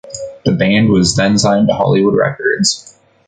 [0.45, 2.97] The band was then signed to Hollywood Records.